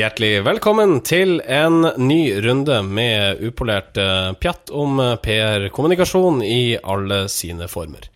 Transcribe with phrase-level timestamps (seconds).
[0.00, 7.18] Hjertelig velkommen til en ny runde med upolert eh, pjatt om eh, PR-kommunikasjon i alle
[7.28, 8.06] sine former.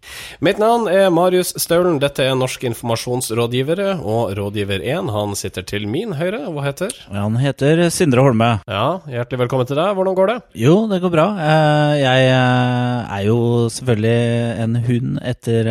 [0.40, 5.84] Mitt navn er Marius Staulen, dette er Norsk informasjonsrådgivere, og rådgiver 1 han sitter til
[5.90, 6.94] min høyre, hva heter?
[7.12, 8.48] Han heter Sindre Holme.
[8.64, 10.38] Ja, hjertelig velkommen til deg, hvordan går det?
[10.64, 11.26] Jo, det går bra.
[11.50, 13.38] Eh, Jeg er jo
[13.76, 14.16] selvfølgelig
[14.64, 15.70] en hund etter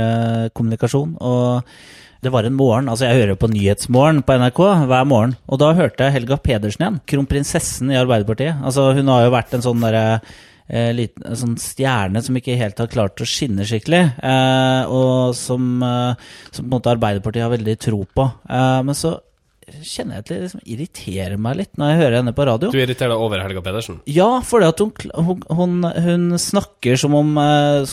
[0.53, 1.63] kommunikasjon, og
[2.23, 5.73] det var en morgen, altså jeg hører på Nyhetsmorgen på NRK hver morgen, og da
[5.77, 8.63] hørte jeg Helga Pedersen igjen, kronprinsessen i Arbeiderpartiet.
[8.63, 10.05] Altså hun har jo vært en sånn derre
[10.67, 15.35] eh, liten, en sånn stjerne som ikke helt har klart å skinne skikkelig, eh, og
[15.37, 18.27] som, eh, som på en måte Arbeiderpartiet har veldig tro på.
[18.49, 19.17] Eh, men så
[19.83, 22.71] kjenner jeg at det liksom irriterer meg litt når jeg hører henne på radio.
[22.73, 23.99] Du irriterer deg over Helga Pedersen?
[24.09, 24.93] Ja, fordi at hun,
[25.27, 27.83] hun, hun, hun snakker som om eh,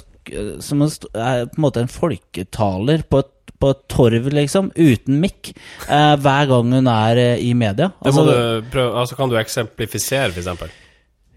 [0.62, 5.52] Som er på en måte en folketaler på et, på et torv, liksom, uten mikk,
[5.88, 7.90] eh, hver gang hun er eh, i media.
[8.04, 10.72] Altså, du prøve, altså Kan du eksemplifisere, for eksempel?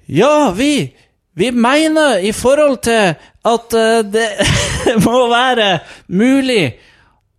[0.08, 0.94] Ja, vi
[1.36, 4.28] Vi mener i forhold til at eh, det
[5.06, 6.76] må være mulig,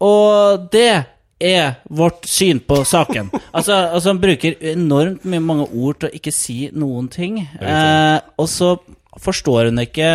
[0.00, 1.04] og det
[1.40, 3.30] er vårt syn på saken.
[3.52, 7.38] Altså, altså Han bruker enormt mye mange ord til å ikke si noen ting.
[7.60, 8.74] Eh, og så
[9.22, 10.10] forstår hun ikke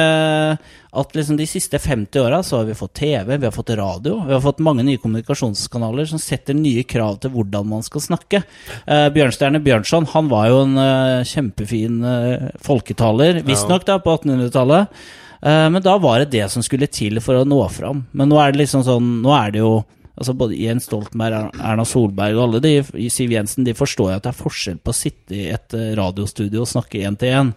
[0.89, 4.23] at liksom de siste 50 åra så har vi fått TV, vi har fått radio,
[4.25, 8.41] vi har fått mange nye kommunikasjonskanaler som setter nye krav til hvordan man skal snakke.
[8.89, 14.99] Eh, Bjørnstjerne Bjørnson han var jo en eh, kjempefin eh, folketaler, visstnok da på 1800-tallet.
[15.41, 18.03] Eh, men da var det det som skulle til for å nå fram.
[18.11, 19.73] Men nå er det liksom sånn Nå er det jo
[20.19, 22.73] Altså Både Jens Stoltenberg, Erna Solberg og alle de,
[23.09, 25.93] Siv Jensen de forstår jo at det er forskjell på å sitte i et eh,
[25.95, 27.53] radiostudio og snakke én til én,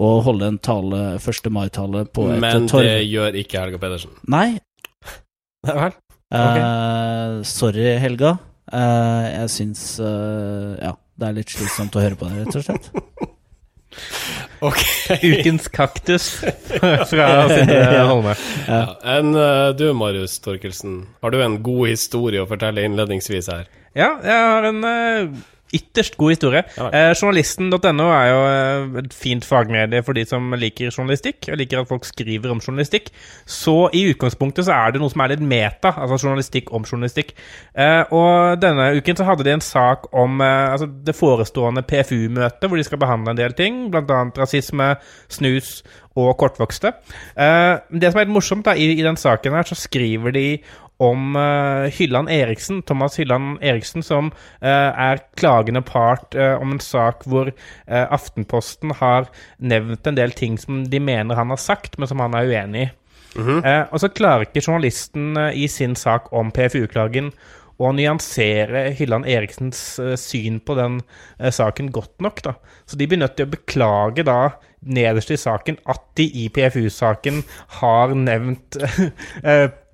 [0.00, 1.50] og holde en tale, 1.
[1.52, 2.88] mai-tale på et Men torv.
[2.88, 4.16] det gjør ikke Helga Pedersen.
[4.32, 4.48] Nei.
[5.68, 5.96] Nei vel?
[6.40, 8.34] eh, sorry, Helga.
[8.72, 12.66] Eh, jeg syns eh, Ja, det er litt slitsomt å høre på det, rett og
[12.66, 12.90] slett.
[14.60, 14.78] Ok.
[15.22, 16.28] Ukens kaktus
[17.10, 18.36] fra Sindre Holme.
[18.68, 18.84] Ja.
[19.16, 23.68] Enn eh, du, Marius Torkelsen, har du en god historie å fortelle innledningsvis her?
[23.96, 25.36] Ja, jeg har en eh,
[25.74, 26.62] ytterst god historie.
[26.76, 26.88] Ja.
[26.90, 31.82] Eh, Journalisten.no er jo eh, et fint fagmedie for de som liker journalistikk, og liker
[31.82, 33.10] at folk skriver om journalistikk.
[33.48, 37.34] Så i utgangspunktet så er det noe som er litt meta, altså journalistikk om journalistikk.
[37.74, 42.68] Eh, og denne uken så hadde de en sak om eh, altså det forestående PFU-møtet,
[42.68, 44.24] hvor de skal behandle en del ting, bl.a.
[44.38, 44.94] rasisme,
[45.32, 45.80] snus
[46.16, 46.94] og kortvokste.
[47.36, 50.46] Eh, det som er litt morsomt da, i, i den saken her, så skriver de
[51.02, 56.82] om uh, Hylland Eriksen, Thomas Hylland Eriksen, som uh, er klagende part uh, om en
[56.82, 57.52] sak hvor
[57.86, 62.34] Aftenposten har nevnt en del ting som de mener han har sagt, men som han
[62.36, 62.88] er uenig i.
[63.36, 67.28] Eh, og så klarer ikke journalisten i sin sak om PFU-klagen
[67.76, 69.82] å nyansere Hylland Eriksens
[70.16, 71.02] syn på den
[71.52, 72.40] saken godt nok.
[72.46, 72.54] da.
[72.88, 77.42] Så de blir nødt til å beklage da nederst i saken at de i PFU-saken
[77.82, 78.80] har nevnt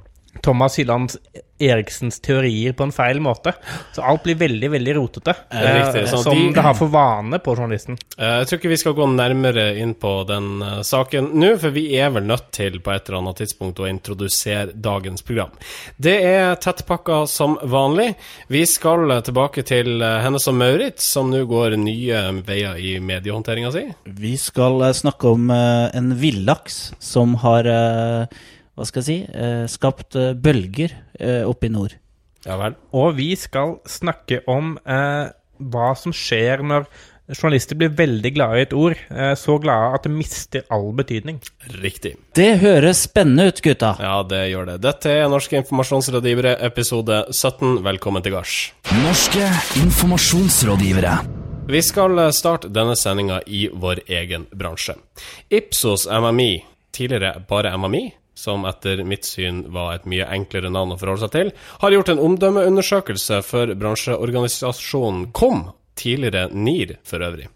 [0.43, 1.17] Thomas Hylland
[1.63, 3.53] Eriksens teorier på en feil måte.
[3.95, 5.35] Så alt blir veldig veldig rotete.
[5.53, 7.97] det er riktig, sånn som de- det har for vane på journalisten.
[8.19, 11.71] Eh, Jeg tror ikke vi skal gå nærmere inn på den eh, saken nå, for
[11.71, 15.51] vi er vel nødt til på et eller annet tidspunkt å introdusere dagens program.
[16.01, 18.17] Det er tettpakka som vanlig.
[18.49, 23.85] Vi skal tilbake til Hennes og Maurits, som nå går nye veier i mediehåndteringa si.
[24.05, 27.63] Vi skal snakke om en villaks som har
[28.77, 31.97] hva skal jeg si eh, skapt eh, bølger eh, oppe i nord.
[32.47, 32.75] Ja vel.
[32.99, 35.31] Og vi skal snakke om eh,
[35.62, 36.88] hva som skjer når
[37.32, 38.97] journalister blir veldig glade i et ord.
[39.12, 41.38] Eh, så glade at det mister all betydning.
[41.84, 42.16] Riktig.
[42.37, 43.93] Det høres spennende ut, gutta.
[44.03, 44.78] Ja, det gjør det.
[44.84, 47.79] Dette er Norske informasjonsrådgivere, episode 17.
[47.87, 48.56] Velkommen til gards.
[49.05, 49.47] Norske
[49.85, 51.14] informasjonsrådgivere.
[51.70, 54.97] Vi skal starte denne sendinga i vår egen bransje.
[55.55, 56.50] Ipsos MMI,
[56.93, 58.02] tidligere bare MMI,
[58.34, 61.52] som etter mitt syn var et mye enklere navn å forholde seg til,
[61.82, 65.69] har gjort en omdømmeundersøkelse for bransjeorganisasjonen KOM,
[66.00, 67.50] tidligere NIR for øvrig.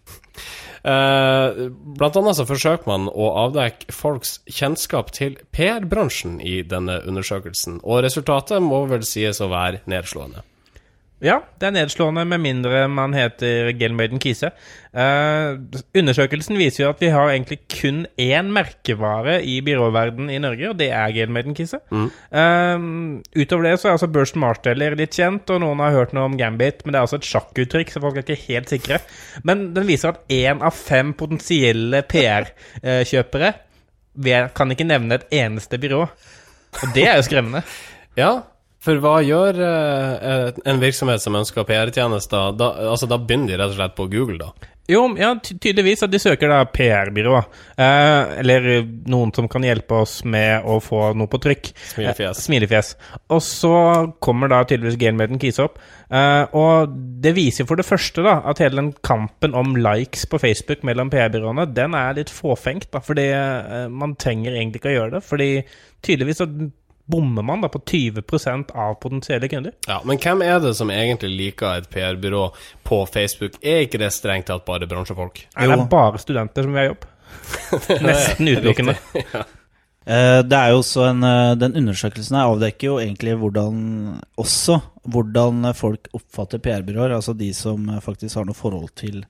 [0.87, 1.61] Eh,
[1.97, 8.05] blant annet så forsøker man å avdekke folks kjennskap til PR-bransjen i denne undersøkelsen, og
[8.05, 10.45] resultatet må vel sies å være nedslående.
[11.17, 14.51] Ja, det er nedslående med mindre man heter Gelmaiden Kise.
[14.93, 15.57] Uh,
[15.97, 20.77] undersøkelsen viser jo at vi har egentlig kun én merkevare i byråverden i Norge, og
[20.77, 21.79] det er Gelmaiden Kise.
[21.89, 22.85] Eh,
[23.33, 26.37] utover det så er altså Burst Marsteller litt kjent, og noen har hørt noe om
[26.37, 28.99] Gambit, men det er altså et sjakkuttrykk, så folk er ikke helt sikre.
[29.47, 33.53] Men den viser at én av fem potensielle PR-kjøpere
[34.57, 36.05] kan ikke nevne et eneste byrå.
[36.77, 37.65] Og det er jo skremmende.
[38.17, 38.31] Ja,
[38.83, 42.53] For hva gjør eh, en virksomhet som ønsker PR-tjenester?
[42.59, 44.73] Da, altså, da begynner de rett og slett på Google, da.
[44.87, 47.41] Jo, ja, tydeligvis at de søker da PR-byrå.
[47.75, 48.67] Eh, eller
[49.11, 51.73] noen som kan hjelpe oss med å få noe på trykk.
[51.89, 52.37] Smilefjes.
[52.39, 52.93] Eh, smilefjes.
[53.35, 53.73] Og så
[54.23, 55.75] kommer da tydeligvis Gainmaden Kise opp.
[56.07, 60.39] Eh, og det viser for det første da at hele den kampen om likes på
[60.39, 62.87] Facebook mellom PR-byråene, den er litt fåfengt.
[62.95, 65.25] da, Fordi eh, man trenger egentlig ikke å gjøre det.
[65.27, 65.51] Fordi
[66.07, 66.47] tydeligvis så
[67.07, 69.73] bommer man da på 20% av potensielle kunder.
[69.87, 72.45] Ja, Men hvem er det som egentlig liker et PR-byrå
[72.87, 73.55] på Facebook?
[73.63, 75.45] Er ikke det strengt tatt bare bransjefolk?
[75.55, 77.05] Nei, det er bare studenter som vil ha jobb.
[78.07, 78.97] Nesten utelukkende.
[79.33, 79.43] ja.
[80.07, 83.81] Eh, Det er jo også en eh, Den undersøkelsen her avdekker jo egentlig hvordan
[84.39, 84.77] også
[85.07, 89.21] hvordan folk oppfatter PR-byråer, altså de som faktisk har noe forhold til,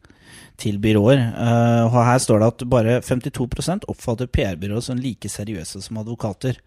[0.57, 1.19] til byråer.
[1.21, 6.57] Eh, Og her står det at bare 52% oppfatter PR-byråer som like seriøse som advokater.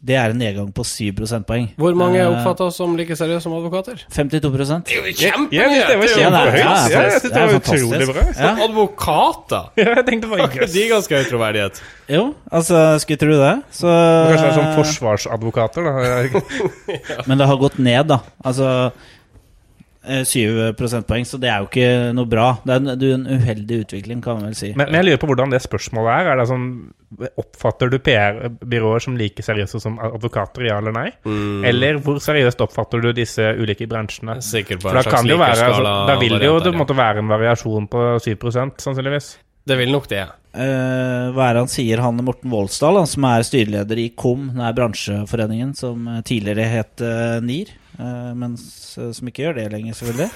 [0.00, 1.66] Det er en nedgang på 7 prosentpoeng.
[1.76, 4.00] Hvor mange er Eh, oppfatta som like seriøse som advokater?
[4.08, 4.40] 52
[4.86, 6.56] Det er jo Ja, det var kjempehøyt.
[6.56, 8.22] ja, Ja, jeg faktisk- det var utrolig bra.
[8.40, 8.54] Ja.
[8.66, 9.64] Advokater!
[9.76, 11.82] Ja, jeg tenkte bare Har De er ganske høy troverdighet?
[12.08, 13.62] Jo, altså, skulle tro det.
[13.70, 17.22] Så, Kanskje det er sånn forsvarsadvokater, da.
[17.26, 18.20] Men det har gått ned, da.
[18.44, 18.92] Altså
[20.00, 22.46] 7 prosentpoeng, så det er jo ikke noe bra.
[22.64, 24.70] Det er en, det er en uheldig utvikling, kan man vel si.
[24.72, 26.30] Men, men jeg lurer på hvordan det spørsmålet er.
[26.32, 26.70] Er det sånn,
[27.10, 31.08] Oppfatter du PR-byråer som like seriøse som advokater, ja eller nei?
[31.26, 31.66] Mm.
[31.68, 34.38] Eller hvor seriøst oppfatter du disse ulike bransjene?
[34.46, 36.96] Sikkert bare For da kan det jo være altså, Da vil det jo det måtte
[36.96, 39.32] være en variasjon på 7% sannsynligvis.
[39.68, 40.24] Det vil nok det.
[40.50, 44.48] Uh, hva er det han sier, han Morten Voldsdal, han som er styreleder i KOM,
[44.54, 47.70] den er bransjeforeningen som eh, tidligere het uh, NIR,
[48.00, 50.28] eh, men som ikke gjør det lenger, selvfølgelig.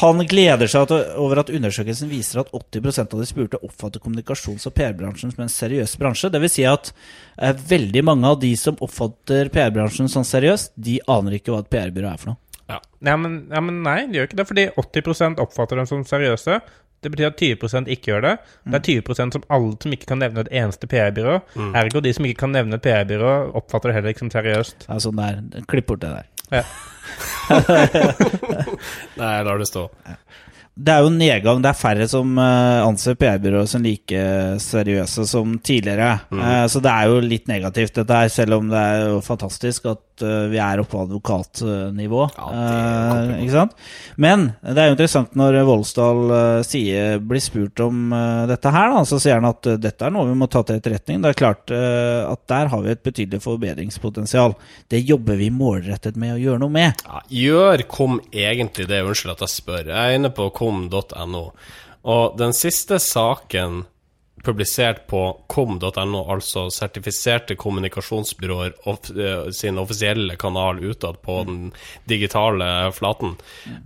[0.00, 4.68] Han gleder seg at, over at undersøkelsen viser at 80% av de spurte oppfatter kommunikasjons-
[4.70, 6.32] og PR-bransjen som en seriøs bransje.
[6.34, 6.92] Det vil si at
[7.38, 11.72] eh, veldig mange av de som oppfatter PR-bransjen som seriøs, de aner ikke hva et
[11.72, 12.40] PR-byrå er for noe.
[12.70, 12.80] Ja.
[13.04, 14.48] Ja men, ja, men nei, de gjør ikke det.
[14.48, 16.60] Fordi 80% oppfatter dem som seriøse.
[17.04, 18.34] Det betyr at 20 ikke gjør det.
[18.64, 21.34] Det er 20% som alle som ikke kan nevne et eneste PR-byrå.
[21.76, 24.86] Ergo de som ikke kan nevne et PR-byrå, oppfatter det heller ikke som seriøst.
[24.88, 26.30] Er sånn der, Klipp bort det der.
[26.54, 26.64] Ja.
[29.20, 29.88] Nei, jeg lar det stå.
[30.74, 31.60] Det er jo en nedgang.
[31.62, 34.22] Det er færre som eh, anser PR-byråer som like
[34.58, 36.16] seriøse som tidligere.
[36.34, 39.86] Eh, så det er jo litt negativt, dette her, selv om det er jo fantastisk
[39.92, 42.24] at eh, vi er oppe på advokatnivå.
[42.34, 42.48] Ja,
[43.36, 43.76] ikke sant?
[44.18, 46.34] Men det er jo interessant når Voldsdal
[46.66, 48.10] sier, blir spurt om
[48.50, 51.22] dette her, da, så sier han at dette er noe vi må ta til etterretning.
[51.22, 54.56] Det er klart at der har vi et betydelig forbedringspotensial.
[54.90, 57.06] Det jobber vi målrettet med å gjøre noe med.
[57.06, 59.02] Ja, gjør KOM egentlig det?
[59.06, 59.82] Unnskyld at jeg spør.
[59.94, 61.44] Jeg er inne på kom.no,
[62.04, 63.84] og den siste saken
[64.44, 71.72] publisert på kom.no, altså sertifiserte kommunikasjonsbyråer off, eh, sin offisielle kanal utad på den
[72.08, 73.36] digitale flaten,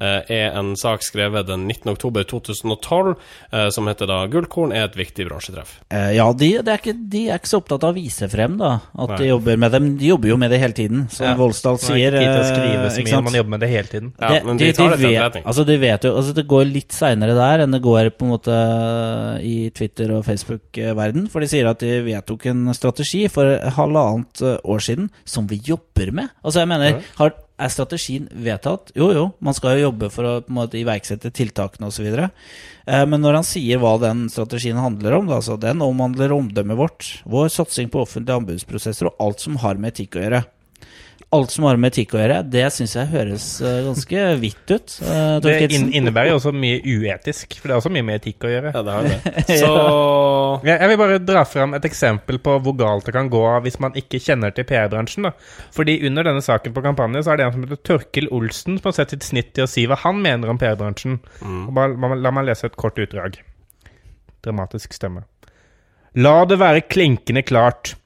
[0.01, 1.93] eh, er en sak skrevet den 19.
[1.95, 3.15] oktober 2012
[3.53, 5.79] eh, som heter da 'Gullkorn er et viktig bransjetreff'.
[5.91, 8.59] Eh, ja, de, det er ikke, de er ikke så opptatt av å vise frem
[8.59, 9.89] da, at de jobber med dem.
[9.99, 11.35] De jobber jo med det hele tiden, som Ja.
[11.39, 13.89] Voldsdal Man har ikke tid til å skrive så mye, man jobber med det hele
[13.89, 14.13] tiden.
[14.21, 15.45] Ja, Det- men de tar det til etterretning.
[15.45, 18.31] altså, de vet jo, altså, det går litt seinere der enn det går på en
[18.33, 21.29] måte i Twitter- og Facebook-verden.
[21.33, 25.61] For de sier at de vedtok en strategi for halvannet eh, år siden som vi
[25.65, 26.33] jobber med.
[26.43, 28.93] Altså, jeg mener, har, er strategien vedtatt?
[28.99, 32.09] Jo, jo, man skal jo jobbe for å på en måte, iverksette tiltakene osv.
[32.19, 36.79] Eh, men når han sier hva den strategien handler om, da, altså, den omhandler omdømmet
[36.79, 40.45] vårt, vår satsing på offentlige anbudsprosesser og alt som har med etikk å gjøre.
[41.37, 44.95] Alt som har med etikk å gjøre, det syns jeg høres eh, ganske hvitt ut.
[45.05, 48.47] eh, Det in innebærer jo også mye uetisk, for det er også mye med etikk
[48.49, 48.73] å gjøre.
[48.73, 49.19] Ja, det har det.
[49.61, 49.75] Så
[50.65, 53.77] Jeg jeg vil bare dra fram et eksempel på hvor galt det kan gå hvis
[53.85, 55.29] man ikke kjenner til PR-bransjen.
[55.77, 58.89] Fordi Under denne saken på kampanje så er det en som heter Torkil Olsen som
[58.89, 61.21] har sett sitt snitt til å si hva han mener om PR-bransjen.
[61.45, 61.69] Mm.
[62.25, 63.37] la meg lese et kort utdrag.
[64.49, 65.27] Dramatisk stemme.
[66.17, 67.98] La det være klinkende klart.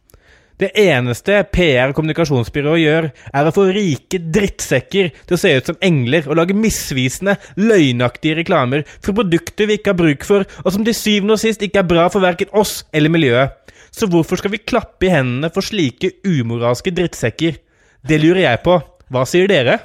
[0.63, 5.71] Det eneste PR- og kommunikasjonsbyrået gjør, er å få rike drittsekker til å se ut
[5.73, 10.71] som engler og lage misvisende, løgnaktige reklamer for produkter vi ikke har bruk for, og
[10.71, 13.59] som til syvende og sist ikke er bra for verken oss eller miljøet.
[13.93, 17.59] Så hvorfor skal vi klappe i hendene for slike umoralske drittsekker?
[18.07, 18.79] Det lurer jeg på.
[19.13, 19.81] Hva sier dere?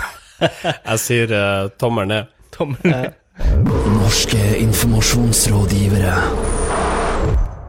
[0.90, 2.34] jeg sier uh, tommel ned.
[2.56, 3.12] Tommel.
[3.94, 6.18] Norske informasjonsrådgivere.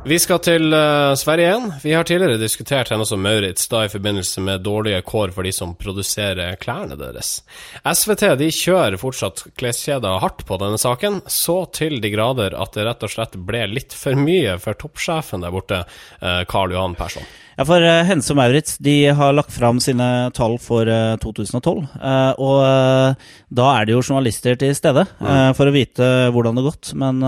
[0.01, 1.65] Vi skal til uh, Sverige igjen.
[1.83, 5.51] Vi har tidligere diskutert henne som Maurits da i forbindelse med dårlige kår for de
[5.53, 7.43] som produserer klærne deres.
[7.85, 12.87] SVT de kjører fortsatt kleskjeder hardt på denne saken, så til de grader at det
[12.87, 15.83] rett og slett ble litt for mye for toppsjefen der borte,
[16.17, 17.29] eh, Karl Johan Persson.
[17.57, 20.05] Ja, for eh, Hense og Maurits de har lagt fram sine
[20.35, 21.81] tall for eh, 2012.
[21.99, 25.51] eh, og eh, da er det jo journalister til stede ja.
[25.57, 26.93] for å vite hvordan det har gått.
[26.95, 27.19] Men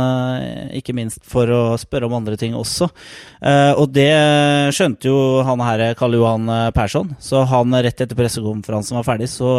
[0.80, 2.88] ikke minst for å spørre om andre ting også.
[3.76, 4.08] Og det
[4.76, 7.12] skjønte jo han her, Karl Johan Persson.
[7.20, 9.52] Så han rett etter pressekonferansen var ferdig, så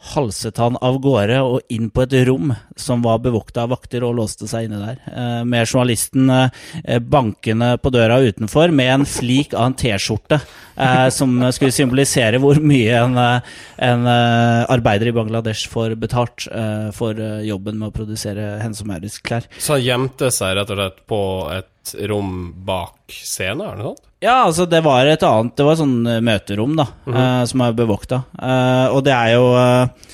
[0.00, 4.16] halset han av gårde og inn på et rom som var bevokta av vakter, og
[4.16, 5.00] låste seg inne der.
[5.12, 11.08] eh, Med journalisten eh, bankende på døra utenfor med en flik av en T-skjorte eh,
[11.12, 16.48] som skulle symbolisere hvor mye en, en arbeider i Bangladesh får betalt
[16.96, 19.46] for jobben med å produsere Hense Maurits-klær.
[19.58, 21.20] Så han gjemte seg rett og slett på
[21.54, 21.68] et
[22.10, 24.00] rom bak scenen, er det sånn?
[24.20, 27.76] Ja, altså det var et annet Det var sånn eh, møterom, da, eh, som er
[27.76, 28.24] bevokta.
[28.36, 30.10] Uh, og det er jo uh,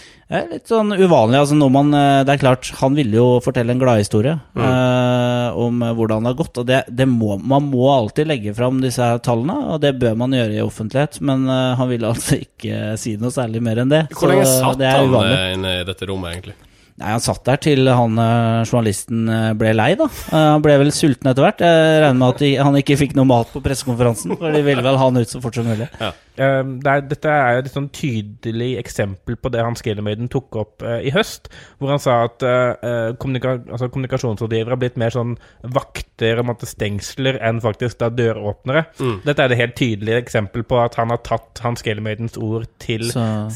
[0.53, 1.41] litt sånn uvanlig.
[1.41, 1.91] altså når man,
[2.27, 6.59] Det er klart, han ville jo fortelle en gladhistorie eh, om hvordan det har gått.
[6.63, 10.35] og det, det må, Man må alltid legge fram disse tallene, og det bør man
[10.35, 11.21] gjøre i offentlighet.
[11.23, 14.07] Men han ville altså ikke si noe særlig mer enn det.
[14.19, 15.15] Hvor lenge satt han
[15.55, 16.59] inne i dette rommet, egentlig?
[16.97, 20.07] Nei, Han satt der til han eh, journalisten eh, ble lei, da.
[20.09, 21.61] Eh, han ble vel sulten etter hvert.
[21.61, 24.97] Jeg regner med at han ikke fikk noe mat på pressekonferansen, for de ville vel
[24.97, 25.91] ha han ut så fort som mulig.
[26.37, 30.85] Eh, det er, dette er et sånn tydelig eksempel på det Hans Gillemøyden tok opp
[30.85, 31.49] uh, i høst,
[31.81, 35.37] hvor han sa at uh, kommunika altså, kommunikasjonsrådgivere har blitt mer sånn
[35.75, 38.85] vakter og måtte stengsler enn faktisk da døråpnere.
[39.25, 43.07] Dette er det helt tydelige eksempel på at han har tatt Hans Gillemøydens ord til,
[43.17, 43.49] uh,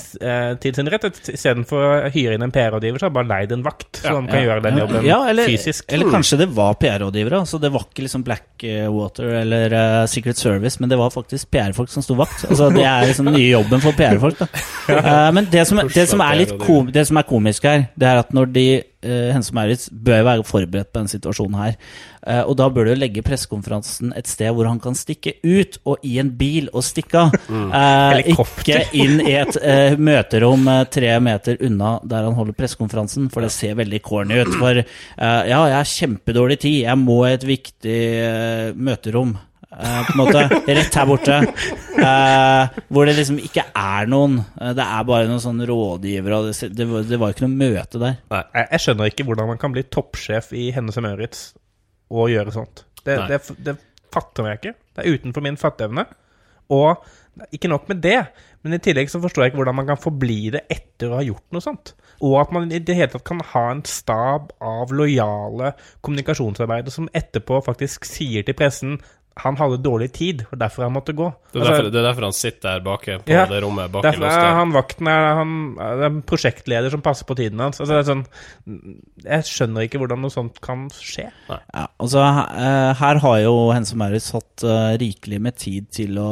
[0.61, 1.09] til sin rett.
[1.21, 4.45] Istedenfor å hyre inn en PR-rådgiver, så har han bare leid en vakt som kan
[4.47, 5.85] gjøre den jobben Ja, eller, fysisk.
[5.93, 7.43] eller kanskje det var PR-rådgivere.
[7.45, 9.77] Altså det var ikke liksom Blackwater eller
[10.11, 12.47] Secret Service, men det var faktisk PR-folk som sto vakt.
[12.49, 14.45] Altså Det er liksom nye jobben for PR-folk.
[14.91, 18.09] Eh, Men det som, det, som er litt kom, det som er komisk her, det
[18.11, 18.65] er at når de
[19.07, 21.77] uh, Hense Maurits bør være forberedt på denne situasjonen her.
[22.21, 26.05] Uh, og da bør du legge pressekonferansen et sted hvor han kan stikke ut, og
[26.07, 27.37] i en bil og stikke av.
[27.49, 33.45] Uh, ikke inn i et uh, møterom tre meter unna der han holder pressekonferansen, for
[33.47, 34.53] det ser veldig corny ut.
[34.61, 38.01] For ja, jeg har kjempedårlig tid, jeg må i et viktig
[38.77, 39.37] møterom.
[39.81, 41.39] Eh, på en måte, Rett her borte.
[42.01, 44.39] Uh, hvor det liksom ikke er noen.
[44.61, 48.03] Uh, det er bare noen sånne rådgivere, det, det, det var jo ikke noe møte
[48.03, 48.19] der.
[48.31, 51.45] Jeg, jeg skjønner ikke hvordan man kan bli toppsjef i Hennes og Møritz
[52.11, 52.85] og gjøre sånt.
[53.05, 53.77] Det, det, det
[54.13, 54.77] fatter jeg ikke.
[54.97, 56.07] Det er utenfor min fatteevne.
[56.71, 58.19] Og ikke nok med det,
[58.63, 61.25] men i tillegg så forstår jeg ikke hvordan man kan forbli det etter å ha
[61.25, 61.95] gjort noe sånt.
[62.21, 65.73] Og at man i det hele tatt kan ha en stab av lojale
[66.05, 68.99] kommunikasjonsarbeidere som etterpå faktisk sier til pressen
[69.41, 71.29] han hadde dårlig tid, og derfor han måtte gå.
[71.53, 73.93] Det er, Altså, derfor, det er derfor han sitter der bake på Ja, det rommet
[73.93, 77.63] bak i Derfor er han vakten er, han, er en prosjektleder som passer på tiden
[77.63, 77.81] hans.
[77.81, 78.25] Altså, det er sånn,
[79.25, 81.29] jeg skjønner ikke hvordan noe sånt kan skje.
[81.49, 86.31] Ja, altså eh, Her har jo Hense Maurits hatt eh, rikelig med tid til å,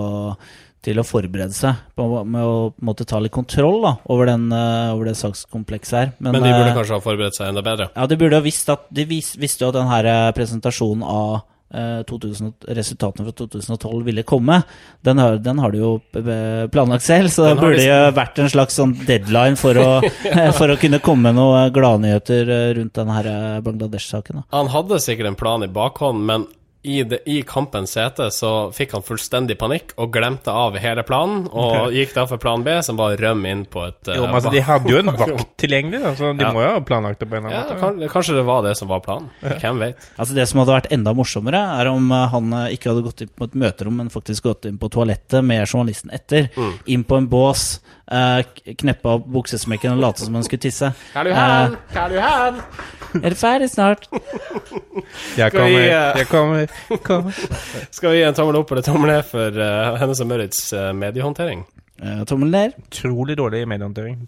[0.85, 4.93] til å forberede seg på, med å måtte ta litt kontroll da, over, den, eh,
[4.95, 6.11] over det sakskomplekset her.
[6.19, 7.91] Men de burde eh, kanskje ha forberedt seg enda bedre.
[7.97, 11.07] Ja, de burde ha visst at De vis, visste jo at den her eh, presentasjonen
[11.07, 14.63] av eh, 2000, resultatene fra 2012 ville komme.
[15.05, 18.53] Den har, den har du jo eh, planlagt selv, så det burde jo vært en
[18.53, 19.89] slags sånn deadline for å,
[20.59, 24.47] for å kunne komme noen gladnyheter eh, rundt denne eh, Bangladesh-saken.
[24.55, 26.49] Han hadde sikkert en plan i bakhånd, men
[26.89, 31.45] i, de, i kampens hete så fikk han fullstendig panikk og glemte av hele planen,
[31.53, 34.27] og gikk da for plan B, som var å rømme inn på et Jo, eh,
[34.27, 36.53] men altså, De hadde jo en vakt tilgjengelig, da, så de Ja.
[36.57, 38.01] må jo ha planlagt det på en eller ja, annen måte.
[38.09, 39.29] kan, Kanskje det var det som var planen.
[39.43, 40.09] Hvem vet?
[40.17, 43.25] Altså Det som hadde vært enda morsommere, er om eh, han eh, ikke hadde gått
[43.27, 46.49] inn på et møterom, men faktisk gått inn på toalettet med journalisten etter.
[46.89, 47.79] Inn på en bås,
[48.11, 50.93] eh, k- opp buksesmekken og late som han skulle tisse.
[51.15, 52.61] Karl Johan, Karl Johan!
[53.23, 54.09] Er du ferdig snart?
[55.39, 56.67] Jeg kommer, vi, kommer, eh, jeg kommer,
[57.07, 57.33] kommer.
[57.97, 60.91] Skal vi gi en tommel opp eller tommel ned for uh, Hennes og Mørits eh,
[60.93, 61.65] mediehåndtering?
[62.03, 62.77] Eh, tommel ned.
[62.91, 64.21] Utrolig dårlig mediehåndtering.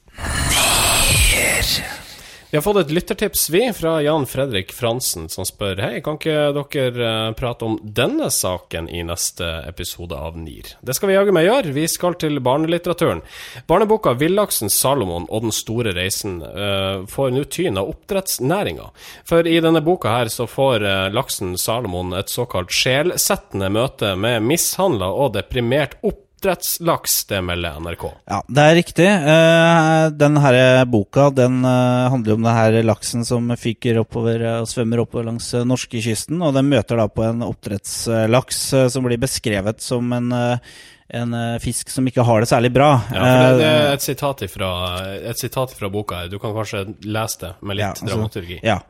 [2.50, 6.48] Vi har fått et lyttertips, vi, fra Jan Fredrik Fransen, som spør Hei, kan ikke
[6.56, 10.72] dere eh, prate om denne saken i neste episode av NIR?
[10.82, 11.74] Det skal vi jaggu meg gjøre.
[11.76, 13.22] Vi skal til barnelitteraturen.
[13.70, 18.90] Barneboka 'Villaksen Salomon og den store reisen' uh, får nå tyn av oppdrettsnæringa.
[19.30, 24.42] For i denne boka her så får uh, laksen Salomon et såkalt sjelsettende møte med
[24.42, 26.00] mishandla og deprimert
[26.40, 28.04] oppdrettslaks, det melder NRK.
[28.24, 29.06] Ja, det er riktig.
[29.06, 34.60] Eh, den her boka den eh, handler om den her laksen som fyker oppover eh,
[34.62, 36.40] og svømmer oppover langs norskekysten.
[36.40, 42.08] Og den møter da på en oppdrettslaks som blir beskrevet som en, en fisk som
[42.08, 42.90] ikke har det særlig bra.
[43.12, 44.72] Ja, for det, er et sitat, ifra,
[45.20, 46.32] et sitat ifra boka her.
[46.32, 48.62] Du kan kanskje lese det med litt Ja, altså, dramaturgi.
[48.64, 48.80] Ja.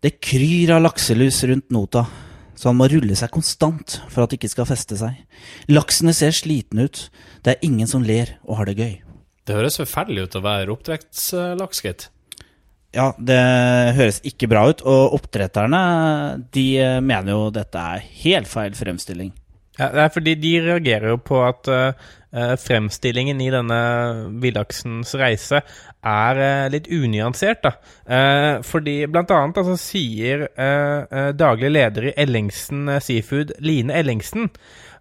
[0.00, 2.08] Det kryr av lakselus rundt nota.
[2.54, 5.20] Så han må rulle seg konstant for at det ikke skal feste seg.
[5.70, 7.06] Laksene ser slitne ut.
[7.44, 8.94] Det er ingen som ler og har det gøy.
[9.44, 12.08] Det høres forferdelig ut å være oppdrettslaks, gitt.
[12.94, 13.40] Ja, det
[13.98, 15.80] høres ikke bra ut, og oppdretterne
[16.54, 16.66] de
[17.02, 19.34] mener jo dette er helt feil fremstilling.
[19.74, 23.78] Ja, det er fordi de reagerer jo på at eh, fremstillingen i denne
[24.42, 25.64] villaksens reise
[26.04, 27.72] er uh, litt unyansert, da.
[28.04, 30.46] Uh, fordi blant annet altså, sier
[31.34, 34.50] daglig leder i Ellingsen Seafood, Line Ellingsen,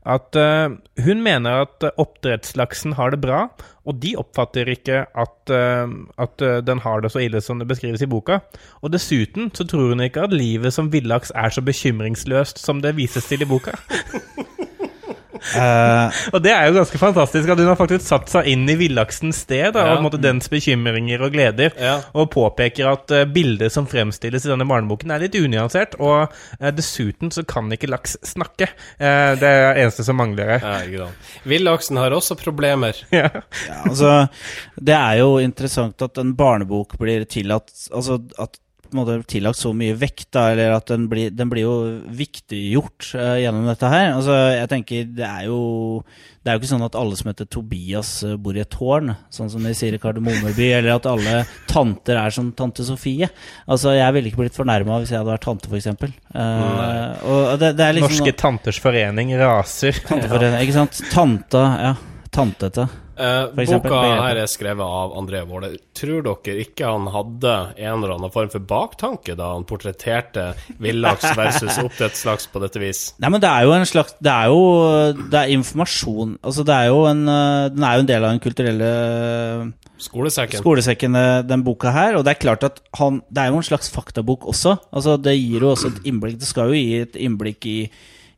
[0.03, 3.46] at hun mener at oppdrettslaksen har det bra,
[3.88, 8.10] og de oppfatter ikke at, at den har det så ille som det beskrives i
[8.12, 8.42] boka.
[8.84, 12.98] Og dessuten så tror hun ikke at livet som villaks er så bekymringsløst som det
[13.00, 13.77] vises til i boka.
[15.55, 18.75] Eh, Og det er jo ganske fantastisk at hun har faktisk satt seg inn i
[18.79, 19.91] villaksens sted, da, Ja.
[19.91, 21.97] og på en måte dens bekymringer og gleder, Ja.
[22.13, 26.71] og påpeker at uh, bildet som fremstilles i denne barneboken er litt unyansert, og uh,
[26.71, 28.69] dessuten så kan ikke laks snakke.
[29.01, 30.88] Uh, det er det eneste som mangler her.
[30.93, 31.09] Ja.
[31.45, 32.95] Villaksen har også problemer.
[33.13, 33.29] Ja.
[33.67, 34.13] ja, altså,
[34.81, 38.57] det er jo interessant at en barnebok blir tillatt Altså at
[38.93, 41.73] på en måte tillagt så mye vekt, da, eller at den blir, den blir jo
[42.13, 44.13] viktiggjort uh, gjennom dette her.
[44.13, 45.59] Altså, jeg tenker det er jo
[46.43, 49.13] Det er jo ikke sånn at alle som heter Tobias uh, bor i et tårn,
[49.33, 53.29] sånn som de sier i Kardemommeby, eller at alle tanter er som tante Sofie.
[53.65, 55.91] Altså, jeg ville ikke blitt fornærma hvis jeg hadde vært tante, f.eks.
[56.33, 60.03] Uh, og det, det liksom Norske Tanters Forening raser.
[60.07, 61.05] Tanteforening, ikke sant?
[61.13, 61.95] Tanta, ja.
[62.33, 62.89] Tantete.
[63.13, 65.75] Eh, boka her er skrevet av André Våle.
[65.93, 70.48] Tror dere ikke han hadde en eller annen form for baktanke da han portretterte
[70.82, 73.03] villaks versus oppdrettslaks på dette vis?
[73.22, 74.63] Nei, men det er jo en slags Det er jo
[75.29, 78.34] det er informasjon Altså, det er jo en eh, Den er jo en del av
[78.34, 78.89] den kulturelle
[80.03, 80.60] Skolesekken.
[80.60, 82.17] skolesekken, eh, den boka her.
[82.17, 84.77] Og det er klart at han Det er jo en slags faktabok også.
[84.92, 87.77] Altså, det gir jo også et innblikk Det skal jo gi et innblikk i,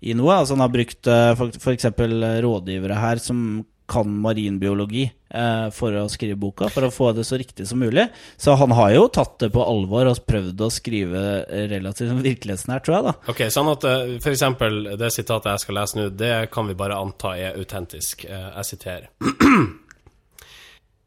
[0.04, 0.36] i noe.
[0.36, 1.88] Altså, han har brukt f.eks.
[1.88, 7.26] eh, rådgivere her som kan marinbiologi eh, for å skrive boka, for å få det
[7.28, 8.08] så riktig som mulig.
[8.38, 11.24] Så han har jo tatt det på alvor og prøvd å skrive
[11.70, 13.16] relativt virkelighetsnært, tror jeg, da.
[13.34, 16.98] Ok, sånn at eh, eksempel det sitatet jeg skal lese nå, det kan vi bare
[17.00, 18.26] anta er autentisk.
[18.26, 19.10] Eh, Jeg siterer.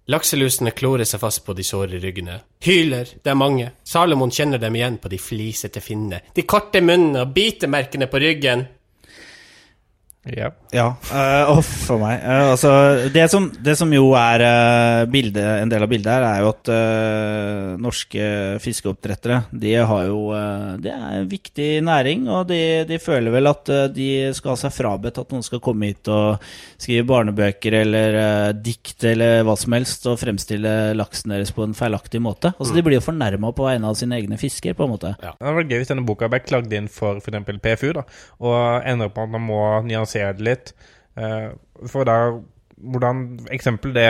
[0.08, 2.38] Lakselusene klorer seg fast på de såre ryggene.
[2.64, 3.66] Hyler, det er mange.
[3.84, 8.64] Salomon kjenner dem igjen på de flisete finnene, de korte munnene og bitemerkene på ryggen.
[10.26, 10.50] Ja.
[10.74, 10.88] Ja.
[11.12, 12.20] Uh, for meg.
[12.20, 12.70] Uh, altså,
[13.14, 16.50] det, som, det som jo er uh, bildet, en del av bildet her, er jo
[16.52, 22.60] at uh, norske fiskeoppdrettere De har jo eh, Det er en viktig næring, og de,
[22.88, 26.10] de føler vel at eh, de skal ha seg frabedt at noen skal komme hit
[26.12, 26.42] og
[26.80, 31.76] skrive barnebøker eller eh, dikt eller hva som helst og fremstille laksen deres på en
[31.78, 32.52] feilaktig måte.
[32.58, 35.14] Altså, De blir jo fornærma på vegne av sine egne fisker, på en måte.
[35.20, 37.62] Det hadde vært gøy hvis denne boka ble klagd inn for f.eks.
[37.62, 38.04] PFU, da,
[38.42, 40.72] og ender på at man må nyansere det litt.
[41.18, 41.50] Eh,
[41.86, 42.18] for da
[42.78, 44.08] hvordan eksempel det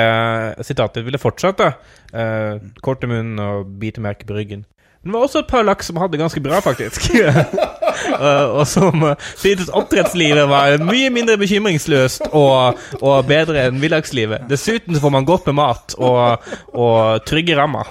[0.66, 1.70] sitatet ville fortsatt, da.
[2.12, 4.66] Uh, kort i munnen og bitemerke på ryggen.
[5.00, 7.08] Men det var også et par laks som hadde ganske bra, faktisk.
[8.18, 9.04] Eh, og som
[9.38, 14.46] syntes oppdrettslivet var mye mindre bekymringsløst og, og bedre enn villakslivet.
[14.50, 17.90] Dessuten så får man godt med mat og, og trygge rammer.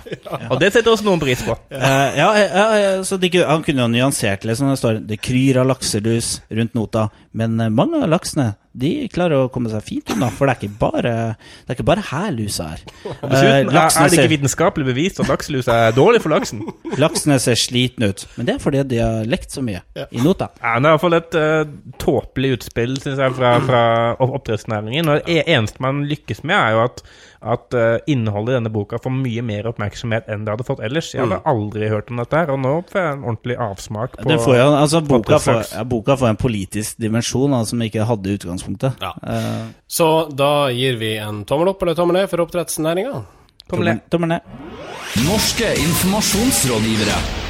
[0.50, 1.56] Og det setter også noen pris på.
[1.72, 4.58] Eh, ja, ja, ja, så de, Han kunne jo nyansert det.
[4.58, 7.08] Som det står Det kryr av lakselus rundt nota,
[7.38, 10.30] men eh, mange av laksene de klarer å komme seg fint unna.
[10.34, 11.14] For det er ikke bare,
[11.66, 12.84] det er ikke bare her er.
[12.84, 16.62] Eh, Dessuten er, er det ikke vitenskapelig bevist at lakselus er dårlig for laksen.
[17.02, 20.50] laksene ser slitne ut, men det er fordi de har lekt så mye i nota.
[20.62, 21.70] Ja, det er iallfall et uh,
[22.02, 23.82] tåpelig utspill synes jeg, fra, fra
[24.24, 25.10] oppdrettsnæringen.
[25.10, 27.02] Og det eneste man lykkes med, er jo at,
[27.56, 31.14] at uh, innholdet i denne boka får mye mer oppmerksomhet enn det hadde fått ellers.
[31.16, 34.38] Jeg hadde aldri hørt om dette her, og nå får jeg en ordentlig avsmak på
[34.46, 38.30] får jo, altså, boka, får, ja, boka får en politisk dimensjon da, som ikke hadde
[38.30, 39.02] i utgangspunktet.
[39.02, 39.16] Ja.
[39.24, 43.26] Uh, Så da gir vi en tommel opp eller tommel ned for oppdrettsnæringa.
[43.68, 43.98] Tommel
[44.30, 44.42] ned.
[45.26, 47.47] Norske informasjonsrådgivere.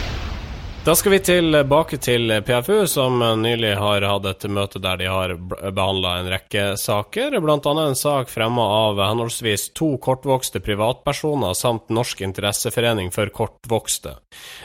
[0.88, 5.34] Da skal vi tilbake til PFU, som nylig har hatt et møte der de har
[5.36, 7.58] behandla en rekke saker, bl.a.
[7.60, 14.13] en sak fremma av henholdsvis to kortvokste privatpersoner samt Norsk interesseforening for kortvokste.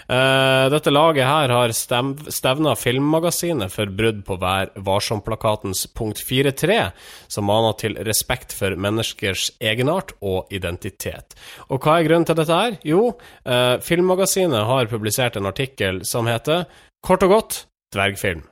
[0.06, 6.78] Eh, dette laget her har stevna Filmmagasinet for brudd på Vær varsom-plakatens punkt 4.3,
[7.26, 11.35] som maner til respekt for menneskers egenart og identitet.
[11.66, 12.78] Og hva er grunnen til dette her?
[12.87, 16.66] Jo, eh, Filmmagasinet har publisert en artikkel som heter
[17.03, 17.62] Kort og godt
[17.94, 18.44] dvergfilm.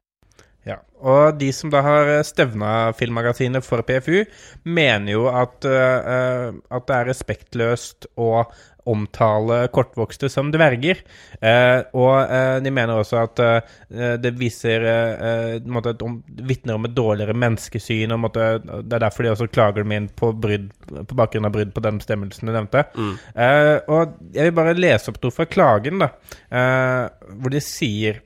[0.69, 4.25] Ja, og de som da har stevna Filmmagasinet for PFU,
[4.69, 8.45] mener jo at, eh, eh, at det er respektløst å
[8.91, 11.03] omtale kortvokste som dverger.
[11.41, 16.19] Eh, og eh, de mener også at eh, det viser eh, en måte, et om,
[16.49, 18.15] vitner om et dårligere menneskesyn.
[18.17, 21.55] Og måtte, det er derfor de også klager dem inn på, brudd, på bakgrunn av
[21.57, 22.87] brudd på den bestemmelsen du nevnte.
[23.35, 26.13] Eh, og jeg vil bare lese opp noe fra klagen, da,
[26.51, 28.23] eh, hvor de sier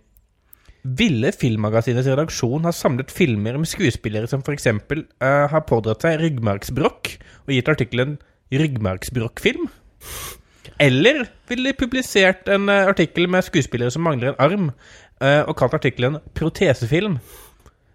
[0.85, 4.69] ville Filmmagasinets redaksjon ha samlet filmer med skuespillere som f.eks.
[4.69, 7.15] Uh, har pådratt seg ryggmargsbrokk,
[7.47, 8.19] og gitt artikkelen
[8.53, 9.71] 'ryggmargsbrokkfilm'?
[10.81, 14.71] Eller ville de publisert en eh, artikkel med skuespillere som mangler en arm,
[15.21, 17.21] eh, og kalt artikkelen 'protesefilm'?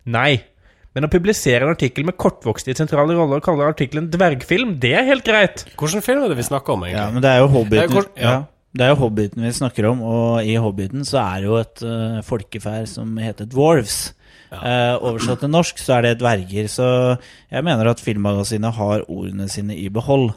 [0.06, 0.42] Nei.
[0.96, 4.94] Men å publisere en artikkel med kortvokste i sentrale roller og kalle artikkelen 'dvergfilm', det
[4.96, 5.66] er helt greit.
[5.78, 7.14] Hvilken film er det vi snakker om, Ja, egentlig?
[7.14, 8.32] men det er jo Hobbiten, Det er ja.
[8.32, 8.44] ja.
[8.70, 11.82] Det er jo Hobbiten vi snakker om, og i Hobbiten så er det jo et
[11.84, 14.14] uh, folkeferd som heter dwarves.
[14.50, 17.18] Eh, oversatt til norsk så er det dverger, så
[17.52, 20.32] jeg mener at Filmmagasinet har ordene sine i behold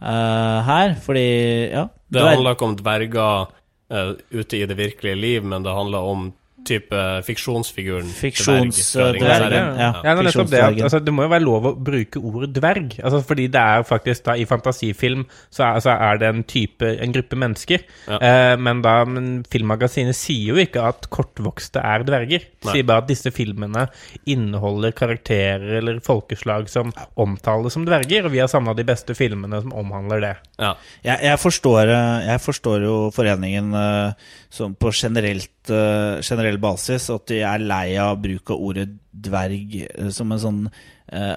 [0.00, 1.26] eh, her, fordi
[1.70, 1.86] ja.
[2.10, 3.50] Det handler ikke om dverger
[3.94, 6.30] uh, ute i det virkelige liv, men det handler om
[6.66, 9.80] type fiksjonsfiguren Fiksjons- dverg fra Ringenes dvergen, herre.
[9.80, 9.90] ja.
[10.04, 12.96] Ja, det, nettopp det, at, altså, det må jo være lov å bruke ordet dverg.
[13.02, 16.92] Altså, fordi det er faktisk da i fantasifilm så er, altså, er det en type,
[17.04, 17.84] en gruppe mennesker.
[18.08, 18.18] Ja.
[18.20, 22.46] Eh, men da men Filmmagasinet sier jo ikke at kortvokste er dverger.
[22.60, 23.86] De sier bare at disse filmene
[24.30, 29.60] inneholder karakterer eller folkeslag som omtales som dverger, og vi har samla de beste filmene
[29.62, 30.34] som omhandler det.
[30.60, 30.74] Ja.
[31.04, 34.12] Jeg, jeg, forstår, eh, jeg forstår jo foreningen eh,
[34.50, 39.76] som på generelt, eh, generell basis at de er lei av bruk av ordet dverg
[39.84, 40.60] eh, som en sånn
[41.12, 41.36] eh,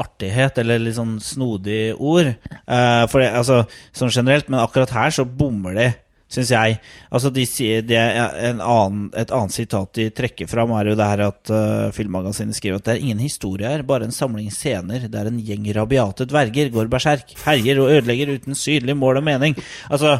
[0.00, 2.32] artighet, eller litt sånn snodig ord.
[2.32, 3.62] Eh, for det, altså,
[3.96, 5.92] sånn generelt, men akkurat her så bommer de.
[6.26, 6.78] Syns jeg.
[7.14, 11.22] Altså de sier en annen, Et annet sitat de trekker fram, er jo det her
[11.28, 15.30] at uh, Filmmagasinet skriver at det er ingen historie her, bare en samling scener der
[15.30, 19.54] en gjeng rabiate dverger går berserk, herjer og ødelegger uten synlig mål og mening.
[19.86, 20.16] Altså,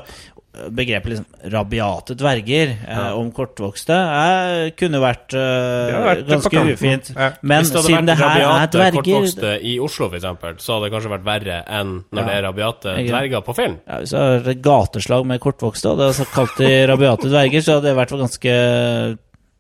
[0.71, 6.63] begrepet liksom rabiate dverger eh, om kortvokste eh, kunne vært eh, Det hadde vært ganske
[6.73, 7.11] ufint.
[7.15, 7.29] Ja.
[7.43, 10.57] Men Hvis det hadde siden det vært her er rabiate dverger kortvokste i Oslo, eksempel,
[10.63, 12.27] så hadde det kanskje vært verre enn når Ja.
[12.27, 13.77] det er rabiate dverger på film.
[13.87, 17.61] ja, Hvis det hadde vært gateslag med kortvokste, og det hadde kalt de rabiate dverger,
[17.67, 18.57] så hadde det vært ganske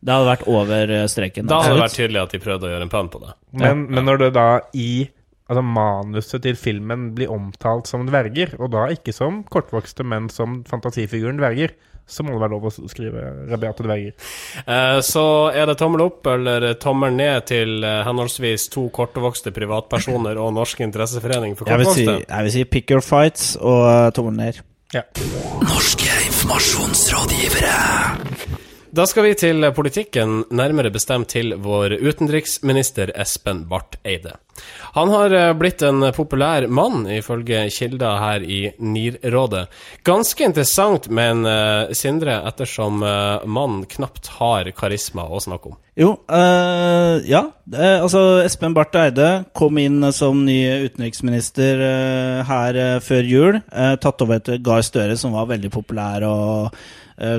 [0.07, 1.47] Det hadde vært over eh, streken.
[1.51, 3.33] Da hadde det vært tydelig at de prøvde å gjøre en pønn på det.
[3.57, 5.09] Men, men når det da i
[5.47, 10.65] altså manuset til filmen blir omtalt som dverger, og da ikke som kortvokste, men som
[10.69, 11.71] fantasifiguren dverger,
[12.07, 14.13] så må det være lov å skrive rabiate dverger.
[14.63, 20.39] Eh, Så er det tommel opp eller tommel ned til eh, henholdsvis to kortvokste privatpersoner
[20.39, 24.11] og Norsk interesseforening for jeg vil, si, jeg vil si pick your fights og uh,
[24.15, 24.55] tommel ned.
[24.95, 25.03] Ja.
[25.67, 28.66] Norske informasjonsrådgivere.
[28.97, 34.39] Da skal vi til politikken, nærmere bestemt til vår utenriksminister Espen Barth Eide.
[34.95, 39.67] Han har eh, blitt en populær mann, ifølge kilder her i NIR-rådet.
[40.09, 45.77] Ganske interessant, men eh, Sindre, ettersom uh, mannen knapt har karisma å snakke om.
[45.97, 47.45] Jo, øh, ja.
[47.73, 53.57] Eh, altså Espen Barth Eide kom inn som ny utenriksminister eh, her eh, før jul.
[53.73, 56.87] eh, tatt over etter Gahr Støre, som var veldig populær og eh,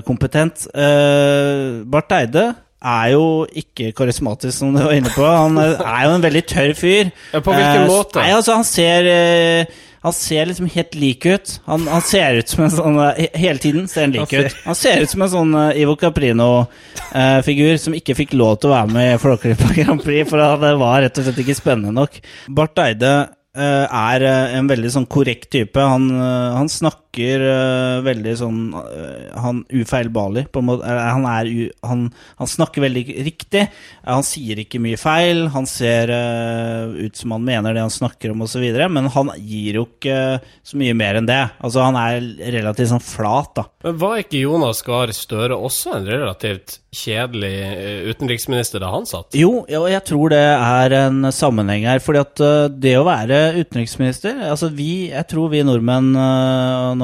[0.08, 0.68] kompetent.
[0.74, 2.48] Uh, Barth Eide
[2.88, 3.26] er jo
[3.58, 5.26] ikke karismatisk, som du var inne på.
[5.26, 7.12] Han er, er jo en veldig tørr fyr.
[7.34, 8.22] På hvilken Eh, måte?
[8.22, 11.56] Nei, altså, han ser eh, han ser liksom helt lik ut.
[11.66, 14.54] Han, han ser ut som en sånn eh, Hele tiden ser han lik ut.
[14.64, 18.76] Han ser ut som en sånn eh, Ivo Caprino-figur som ikke fikk lov til å
[18.76, 22.22] være med i Flåklypa Grand Prix, for det var rett og slett ikke spennende nok.
[22.56, 23.12] Barth Eide
[23.58, 25.82] eh, er eh, en veldig sånn korrekt type.
[25.82, 30.86] Han, eh, han snakker eh, veldig sånn uh, Han ufeilbarlig, på en måte.
[30.88, 32.06] Eller, Han, er u, han,
[32.40, 33.66] han snakker veldig riktig.
[33.68, 35.48] Eh, Han sier ikke mye feil.
[35.54, 38.66] Han ser uh, ut som han mener det han snakker om, osv.
[38.94, 40.18] Men han gir jo ikke
[40.64, 41.42] så mye mer enn det.
[41.64, 42.20] Altså, han er
[42.58, 43.68] relativt sånn flat, da.
[43.88, 49.36] Men var ikke Jonas Gahr Støre også en relativt kjedelig eh, utenriksminister da han satt?
[49.38, 52.02] Jo, og jeg tror det er en sammenheng her.
[52.04, 56.16] fordi at det å være utenriksminister altså vi, Jeg tror vi nordmenn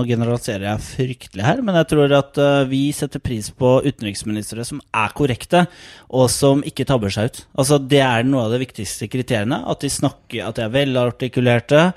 [0.08, 4.82] Generaliserer jeg fryktelig her, men jeg tror at øh, vi setter pris på utenriksministre som
[4.94, 5.66] er korrekte,
[6.13, 7.42] og som ikke tabber seg ut.
[7.60, 9.63] Altså Det er noe av de viktigste kriteriene.
[9.70, 11.88] At de snakker, at de er velartikulerte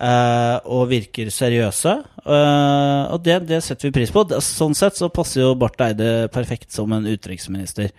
[0.00, 1.94] uh, og virker seriøse.
[2.24, 4.24] Uh, og det, det setter vi pris på.
[4.44, 7.92] Sånn sett så passer jo Barth Eide perfekt som en utenriksminister.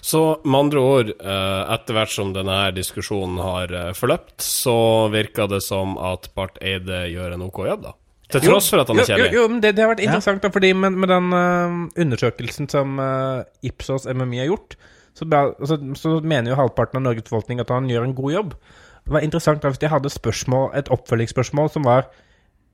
[0.00, 5.48] Så med andre ord, uh, etter hvert som denne diskusjonen har eh, forløpt, så virker
[5.50, 7.96] det som at Barth Eide gjør en OK jobb, da.
[8.28, 9.32] Til tross for at han er kjedelig.
[9.32, 12.68] jo, jo, men det, det har vært interessant, da, fordi med, med den uh, undersøkelsen
[12.68, 14.76] som uh, Ipsos MMI har gjort,
[15.16, 18.34] så, bra, så, så mener jo halvparten av Norges befolkning at han gjør en god
[18.34, 18.54] jobb.
[19.08, 22.10] Det var interessant da, hvis de hadde spørsmål, et oppfølgingsspørsmål som var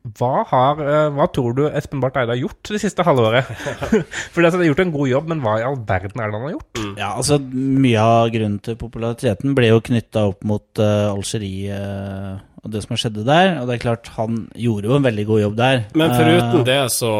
[0.04, 3.46] hva, har, eh, hva tror du Espen Barth Eide har gjort det siste halvåret?
[4.34, 6.28] For det, altså, det har gjort en god jobb, men hva i all verden er
[6.28, 6.82] det han har gjort?
[7.00, 12.42] Ja, altså Mye av grunnen til populariteten ble jo knytta opp mot uh, Algerie uh,
[12.64, 13.58] og det som skjedde der.
[13.60, 15.82] Og det er klart, han gjorde jo en veldig god jobb der.
[15.94, 17.12] Men foruten Eh, det så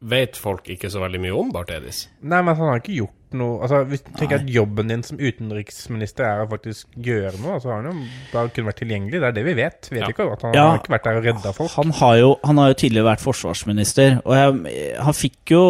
[0.00, 2.08] vet folk ikke så veldig mye om Barth Edis.
[2.22, 5.18] Nei, men han har ikke gjort noe Altså, Hvis du tenker at jobben din som
[5.18, 9.20] utenriksminister er å faktisk gjøre noe, så har han jo bare kun vært tilgjengelig.
[9.20, 9.88] Det er det vi vet.
[9.90, 10.12] Vi vet Ja.
[10.14, 10.64] ikke at han Ja.
[10.70, 11.70] har ikke vært der og redda folk.
[11.76, 15.64] Han har, jo, han har jo tidligere vært forsvarsminister, og jeg, han fikk jo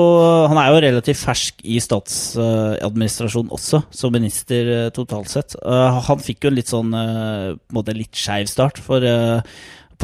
[0.48, 5.55] Han er jo relativt fersk i statsadministrasjonen også, som minister eh, totalt sett.
[5.61, 9.00] Eh, han fikk jo en litt sånn eh, på en måte litt skeiv start, for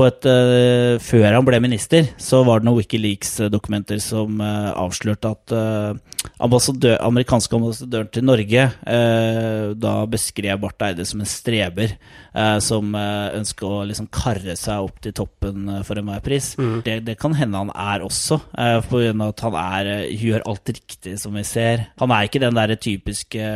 [0.01, 5.55] et, uh, før han ble minister, så var det noen Wikileaks-dokumenter som uh, avslørte at
[5.57, 12.59] uh, ambassadør, amerikanske ambassadøren til Norge eh, da beskrev Barth Eide som en streber eh,
[12.65, 16.53] som ønsker å liksom karre seg opp til toppen eh, for enhver pris.
[16.87, 20.75] Det, det kan hende han er også, uh, av at han er, eh, gjør alt
[20.75, 21.89] riktig, som vi ser.
[22.01, 23.47] Han er ikke den der typiske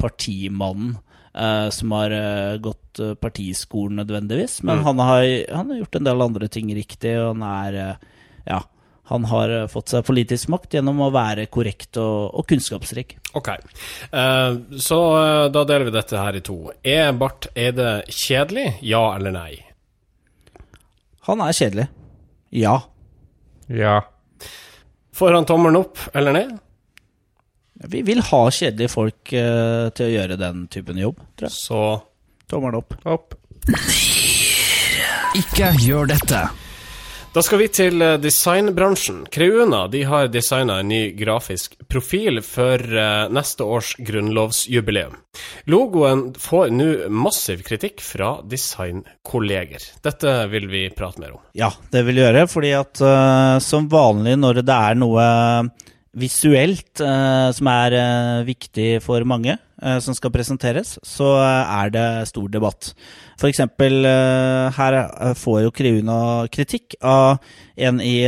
[0.00, 0.96] partimannen
[1.34, 6.06] eh, som har uh, gått eh, partiskolen nødvendigvis, men han, har, han har gjort en
[6.08, 7.98] del andre ting riktig, og han er
[8.46, 8.62] Ja.
[9.10, 13.18] Han har fått seg politisk makt gjennom å være korrekt og, og kunnskapsrik.
[13.36, 13.50] Ok,
[14.16, 15.00] Eh, så
[15.52, 16.56] da deler vi dette her i to.
[16.80, 18.78] Er Barth Eide kjedelig?
[18.80, 19.58] Ja eller nei?
[21.28, 21.86] Han er kjedelig.
[22.56, 22.78] Ja.
[23.68, 23.98] Ja.
[25.12, 26.56] Får han tommelen opp eller ned?
[27.90, 31.56] Vi vil ha kjedelige folk eh, til å gjøre den typen jobb, tror jeg.
[31.56, 31.80] Så
[32.50, 32.94] Tommelen opp.
[33.08, 33.34] Opp.
[35.34, 36.44] Ikke gjør dette.
[37.34, 39.24] Da skal vi til eh, designbransjen.
[39.34, 45.16] Creuna de har designa en ny grafisk profil for eh, neste års grunnlovsjubileum.
[45.72, 49.88] Logoen får nå massiv kritikk fra designkolleger.
[50.06, 51.42] Dette vil vi prate mer om.
[51.58, 55.26] Ja, det vil gjøre, fordi at eh, som vanlig når det er noe
[56.18, 62.06] visuelt eh, som er eh, viktig for mange, eh, som skal presenteres, så er det
[62.30, 62.92] stor debatt.
[63.40, 64.06] For eksempel,
[64.76, 64.98] her
[65.36, 66.18] får jo Kriuna
[66.54, 67.42] kritikk av
[67.76, 68.22] en i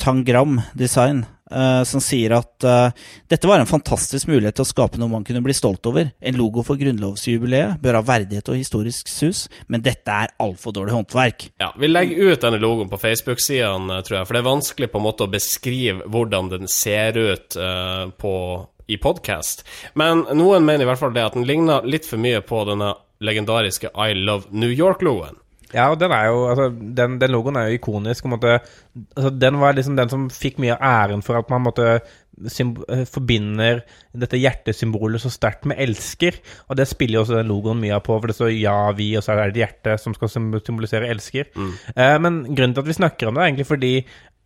[0.00, 5.00] Tangram Design, eh, som sier at uh, dette var en fantastisk mulighet til å skape
[5.00, 6.10] noe man kunne bli stolt over.
[6.20, 10.96] En logo for grunnlovsjubileet bør ha verdighet og historisk sus, men dette er altfor dårlig
[10.96, 11.48] håndverk.
[11.62, 15.00] Ja, Vi legger ut denne logoen på Facebook-sidene, tror jeg, for det er vanskelig på
[15.02, 18.34] en måte å beskrive hvordan den ser ut uh, på,
[18.88, 19.66] i podkast.
[19.98, 22.94] Men noen mener i hvert fall det at den ligner litt for mye på denne
[23.22, 25.41] legendariske I Love New York-logoen.
[25.72, 28.26] Ja, og den jo altså, den, den logoen er jo ikonisk.
[28.30, 28.58] måte,
[29.16, 33.04] altså, Den var liksom den som fikk mye av æren for at man måtte eh,
[33.08, 33.82] forbinder
[34.12, 36.36] dette hjertesymbolet så sterkt med elsker.
[36.68, 39.12] Og det spiller jo også den logoen mye av på, for det står ja, vi,
[39.16, 41.48] og så er det et hjerte som skal symbolisere elsker.
[41.96, 43.94] Eh, men grunnen til at vi snakker om det, er egentlig fordi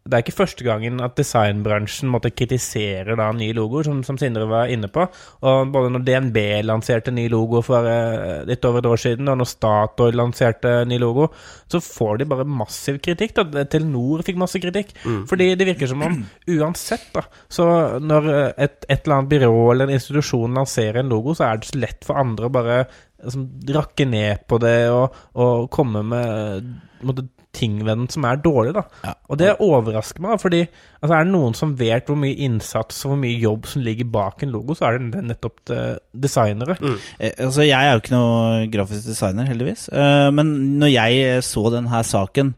[0.06, 4.46] det er ikke første gangen at designbransjen måtte kritisere da nye logoer, som, som Sindre
[4.48, 5.04] var inne på.
[5.42, 9.40] Og både når DNB lanserte ny logo for eh, litt over et år siden, og
[9.40, 11.28] når Statoil lanserte ny logo,
[11.70, 13.34] så får de bare massiv kritikk.
[13.40, 13.66] da.
[13.66, 14.94] Telenor fikk masse kritikk.
[15.28, 16.22] Fordi det virker som om
[16.56, 17.66] uansett, da, så
[18.02, 21.60] når eh, et, et eller annet byrå eller en institusjon lanserer en logo, så er
[21.60, 26.02] det så lett for andre å bare liksom, rakke ned på det og, og komme
[26.06, 26.70] med
[27.06, 28.84] måtte, ting ved den som er dårlig, da.
[29.06, 29.14] Ja.
[29.30, 33.14] Og det overrasker meg, fordi altså, er det noen som vet hvor mye innsats og
[33.14, 35.82] hvor mye jobb som ligger bak en logo, så er det nettopp det
[36.26, 36.78] designere.
[37.18, 39.88] Eh, altså, jeg er jo ikke noe grafisk designer, heldigvis.
[39.92, 42.52] Eh, men når jeg så denne saken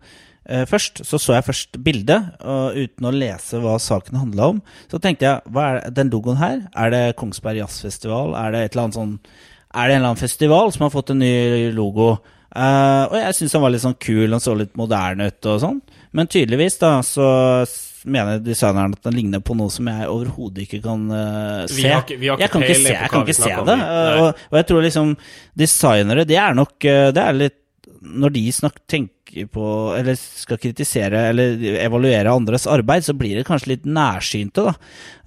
[0.48, 4.64] eh, først, så så jeg først bildet, og uten å lese hva saken handla om.
[4.90, 6.64] Så tenkte jeg, hva er den logoen her?
[6.74, 8.34] Er det Kongsberg Jazzfestival?
[8.38, 9.14] Er det et eller annet sånn
[9.68, 12.16] Er det en eller annen festival som har fått en ny logo?
[12.48, 15.60] Eh, og jeg syns han var litt sånn kul, han så litt moderne ut og
[15.64, 15.82] sånn.
[16.16, 17.28] Men tydeligvis, da, så
[18.08, 21.82] mener designeren at den ligner på noe som jeg overhodet ikke kan uh, se.
[21.82, 23.76] Vi har vi har jeg kan ikke se, jeg kan ikke se det.
[23.76, 25.14] eh, og, og jeg tror liksom
[25.58, 27.58] designere, det er nok eh, Det er litt
[27.98, 29.17] Når de snak, tenker
[29.52, 34.74] på Eller skal kritisere eller evaluere andres arbeid, så blir det kanskje litt nærsynte, da.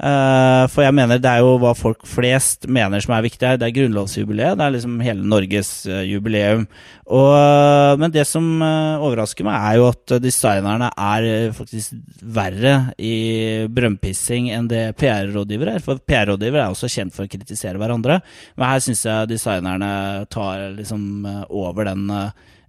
[0.02, 3.60] Eh, for jeg mener det er jo hva folk flest mener som er viktig her.
[3.62, 4.58] Det er grunnlovsjubileet.
[4.58, 6.66] Det er liksom hele Norges eh, jubileum.
[7.12, 13.68] Og, eh, men det som overrasker meg, er jo at designerne er faktisk verre i
[13.72, 15.86] brønnpissing enn det PR-rådgivere er.
[15.86, 18.22] For PR-rådgivere er også kjent for å kritisere hverandre.
[18.56, 19.92] Men her syns jeg designerne
[20.32, 22.08] tar liksom over den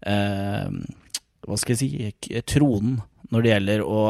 [0.07, 0.81] eh,
[1.47, 3.01] hva skal jeg si, tronen
[3.33, 4.01] når det gjelder å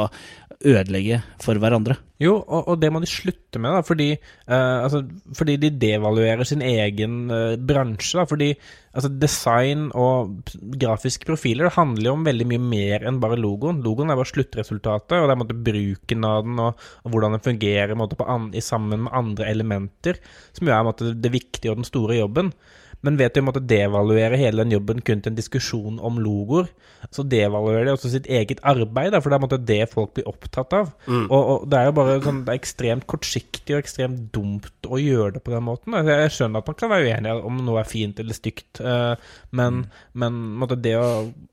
[0.62, 1.96] ødelegge for hverandre.
[2.22, 4.08] Jo, og, og det må de slutte med, da, fordi,
[4.46, 5.02] uh, altså,
[5.34, 8.14] fordi de devaluerer sin egen uh, bransje.
[8.20, 8.52] Da, fordi
[8.92, 13.82] altså, design og grafiske profiler det handler jo om veldig mye mer enn bare logoen.
[13.84, 17.46] Logoen er bare sluttresultatet, og det er måte, bruken av den og, og hvordan den
[17.48, 20.22] fungerer måte, an, i sammen med andre elementer,
[20.54, 22.54] som jo er måte, det viktige og den store jobben.
[23.02, 26.68] Men ved at de måtte devaluere hele den jobben kun til en diskusjon om logoer,
[27.10, 30.92] så devaluerer de også sitt eget arbeid, for det er det folk blir opptatt av.
[31.08, 35.00] Og, og det er jo bare sånn, det er ekstremt kortsiktig og ekstremt dumt å
[35.00, 35.96] gjøre det på den måten.
[36.06, 39.82] Jeg skjønner at man kan være uenig om noe er fint eller stygt, eh, men,
[40.18, 41.08] men måtte, det å,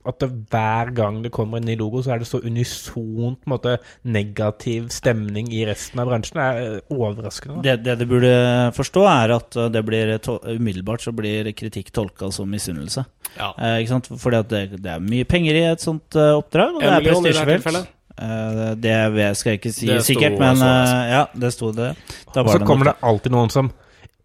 [0.09, 3.79] at det hver gang det kommer en ny logo, så er det så unisont måtte,
[4.05, 7.63] negativ stemning i resten av bransjen, er eh, overraskende.
[7.65, 8.33] Det, det du burde
[8.77, 13.05] forstå, er at uh, det blir umiddelbart så blir kritikk tolka som misunnelse.
[13.37, 13.53] Ja.
[13.57, 13.93] Eh?
[14.09, 17.07] Fordi at det, det er mye penger i et sånt eh, oppdrag, og det er
[17.09, 17.95] prestisjefullt.
[18.19, 20.95] Eh, det skal jeg ikke si Det sto sikkert, men også, altså.
[20.95, 21.91] eh, ja, det sto det.
[22.33, 23.71] Da Og så kommer det alltid noen som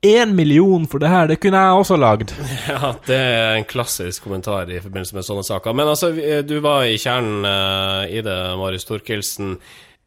[0.04, 2.34] Én million for det her, det kunne jeg også lagd.
[2.68, 5.72] Ja, det er en klassisk kommentar i forbindelse med sånne saker.
[5.72, 6.10] Men altså,
[6.44, 9.54] du var i kjernen uh, i det, Marius Thorkildsen.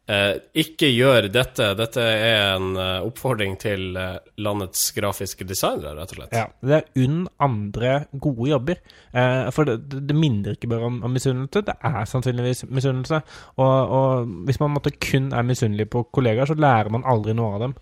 [0.08, 1.66] Eh, ikke gjør dette.
[1.76, 6.32] Dette er en uh, oppfordring til uh, landets grafiske designere, rett og slett.
[6.32, 8.80] Ja, det er unn andre gode jobber.
[9.12, 13.20] Eh, for det, det, det minner ikke bare om, om misunnelse, det er sannsynligvis misunnelse.
[13.60, 17.58] Og, og hvis man måtte kun er misunnelig på kollegaer, så lærer man aldri noe
[17.58, 17.76] av dem.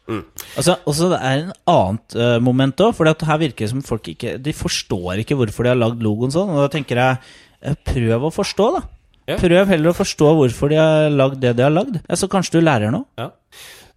[0.56, 4.08] Altså, også det er en annet uh, moment òg, for her virker det som folk
[4.10, 6.50] ikke De forstår ikke hvorfor de har lagd logoen sånn.
[6.56, 8.84] Og da tenker jeg prøv å forstå, da.
[9.26, 9.36] Ja.
[9.40, 11.98] Prøv heller å forstå hvorfor de har lagd det de har lagd.
[12.06, 13.08] Ja, så kanskje du lærer noe.
[13.18, 13.32] Ja.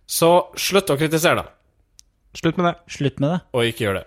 [0.09, 1.51] Så slutt å kritisere, da.
[2.37, 2.75] Slutt med det.
[2.93, 3.39] Slutt med det.
[3.53, 4.05] Og ikke gjør det.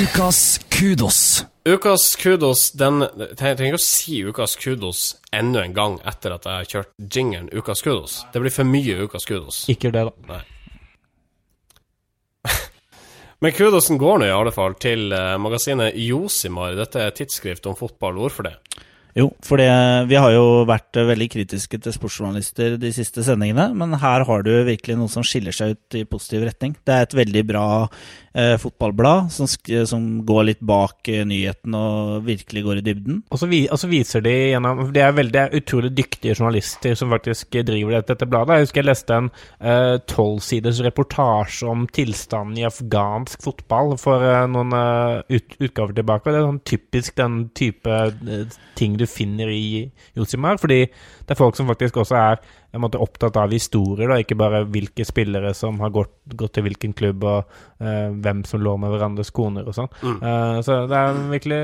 [0.00, 1.20] Ukas kudos.
[1.66, 5.00] Ukas kudos den Jeg trenger ikke å si ukas kudos
[5.34, 8.20] enda en gang etter at jeg har kjørt jingeren ukas kudos.
[8.32, 9.64] Det blir for mye ukas kudos.
[9.72, 10.14] Ikke gjør det, da.
[10.30, 10.42] Nei.
[13.42, 16.78] Men kudosen går nå i alle fall til eh, magasinet Josimar.
[16.78, 18.18] Dette er tidsskrift om fotball.
[18.22, 18.54] Hvorfor det?
[19.18, 24.22] Jo, for vi har jo vært veldig kritiske til sportsjournalister de siste sendingene, men her
[24.28, 26.76] har du virkelig noe som skiller seg ut i positiv retning.
[26.86, 27.64] Det er et veldig bra
[28.34, 29.48] eh, fotballblad som,
[29.86, 33.22] som går litt bak eh, nyheten og virkelig går i dybden.
[33.30, 37.12] Og så, vi, og så viser de gjennom Det er, veldig, utrolig dyktige journalister som
[37.12, 38.58] faktisk driver dette, dette bladet.
[38.58, 39.30] Jeg husker jeg leste en
[40.10, 46.28] tolvsiders reportasje om tilstanden i afghansk fotball for eh, noen eh, ut, utgaver tilbake.
[46.28, 50.60] og Det er sånn typisk den type eh, ting du finner i Josimar.
[50.62, 54.38] Fordi det er folk som faktisk også er på måtte opptatt av historier, da, ikke
[54.38, 57.50] bare hvilke spillere som har gått, gått til hvilken klubb, og
[57.82, 59.90] uh, hvem som lå med hverandres koner og sånn.
[60.20, 61.60] Eh, så det er virkelig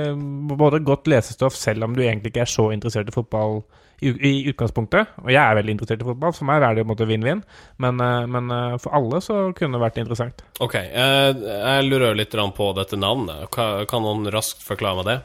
[0.58, 3.60] både godt lesestoff, selv om du egentlig ikke er så interessert i fotball
[4.02, 5.14] i, i utgangspunktet.
[5.22, 7.44] Og jeg er veldig interessert i fotball, for meg er det på en måte vinn-vinn.
[7.82, 8.50] Men, uh, men
[8.82, 10.42] for alle så kunne det vært interessant.
[10.64, 13.46] Ok, jeg lurer litt på dette navnet.
[13.54, 15.18] Kan noen raskt forklare meg det?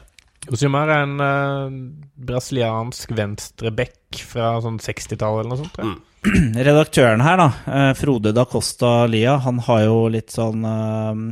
[0.50, 1.74] Josimar er en uh,
[2.26, 5.76] brasiliansk venstreback fra sånn 60-tallet eller noe sånt.
[5.76, 6.00] tror jeg.
[6.68, 11.22] Redaktøren her, da, eh, Frode da Costa Lia, han har jo litt sånn uh,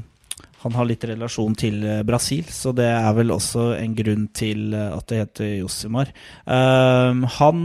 [0.65, 5.07] Han har litt relasjon til Brasil, så det er vel også en grunn til at
[5.09, 6.11] det heter Josimar.
[6.45, 7.63] Uh, han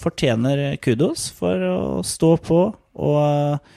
[0.00, 3.68] fortjener kudos for å stå på og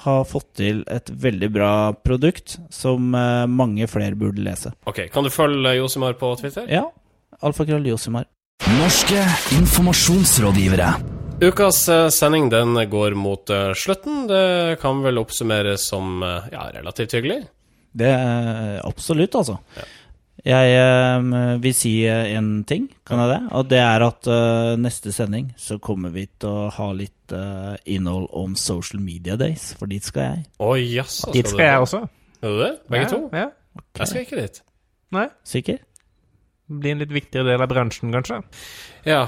[0.00, 4.72] eh, ha fått til et veldig bra produkt som eh, mange flere burde lese.
[4.88, 6.68] Ok, Kan du følge Josimar på Twitter?
[6.70, 6.86] Ja,
[7.40, 8.28] alfakrøll Josimar.
[8.78, 9.20] Norske
[9.58, 10.92] informasjonsrådgivere.
[11.40, 14.26] Ukas eh, sending den går mot eh, slutten.
[14.28, 17.42] Det kan vel oppsummeres som ja, relativt hyggelig.
[17.92, 19.58] Det er absolutt, altså.
[20.46, 23.40] Jeg eh, vil si én ting, kan jeg det?
[23.58, 27.76] Og det er at eh, neste sending så kommer vi til å ha litt eh,
[27.92, 30.46] innhold om Social Media Days, for dit skal jeg.
[30.64, 31.34] Å jaså.
[31.36, 32.02] Dit skal jeg også.
[32.40, 32.72] Er du det?
[32.88, 33.22] Begge ja, to?
[33.36, 33.46] Ja.
[34.00, 34.62] Jeg skal ikke dit.
[35.12, 35.26] Nei.
[35.44, 35.82] Sikker?
[36.70, 38.36] Bli en litt viktigere del av bransjen, kanskje.
[39.08, 39.24] Ja,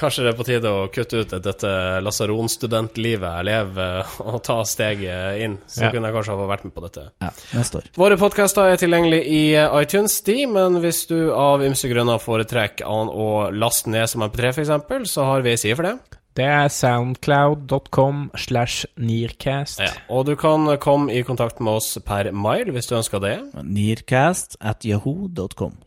[0.00, 5.42] kanskje det er på tide å kutte ut dette lasaronstudentlivet jeg lever, og ta steget
[5.44, 5.58] inn.
[5.68, 5.90] Så Ja.
[5.92, 7.10] kunne jeg kanskje ha vært med på dette.
[7.20, 7.90] Ja, neste år.
[8.00, 12.86] Våre podkaster er tilgjengelig i eh, iTunes, de, men hvis du av ymse grunner foretrekker
[12.88, 15.98] an å laste ned som MP3, f.eks., så har vi ei side for det.
[16.36, 19.80] Det er soundcloud.com slash nearcast.
[19.80, 19.88] Ja.
[20.12, 23.38] Og du kan komme i kontakt med oss per mail hvis du ønsker det.
[23.64, 25.78] Nearcast at yahoo.com.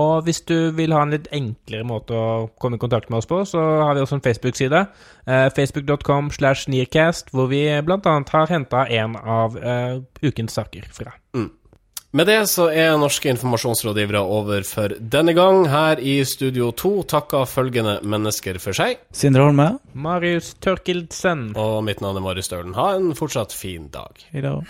[0.00, 3.30] Og hvis du vil ha en litt enklere måte å komme i kontakt med oss
[3.30, 4.86] på, så har vi også en Facebook-side.
[5.26, 8.16] Eh, facebook.com slash nearcast, hvor vi bl.a.
[8.32, 11.14] har henta en av eh, ukens saker fra.
[11.36, 11.52] Mm.
[12.14, 15.64] Med det så er norske informasjonsrådgivere over for denne gang.
[15.66, 19.02] Her i Studio 2 takker følgende mennesker for seg.
[19.10, 19.68] Sindre Holme.
[19.98, 21.48] Marius Tørkildsen.
[21.58, 22.78] Og mitt navn er Marius Stølen.
[22.78, 24.14] Ha en fortsatt fin dag.
[24.30, 24.62] I dag.